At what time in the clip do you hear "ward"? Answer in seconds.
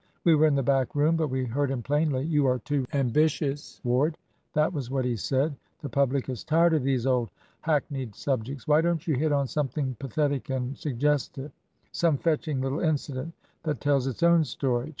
3.83-4.17